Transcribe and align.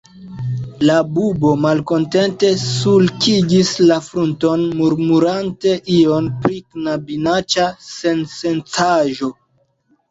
La 0.89 0.93
bubo 1.17 1.51
malkontente 1.65 2.49
sulkigis 2.63 3.75
la 3.91 3.99
frunton, 4.07 4.65
murmurante 4.81 5.75
ion 6.01 6.33
pri 6.47 6.61
"knabinaĉa 6.81 7.71
sensencaĵo". 7.95 9.33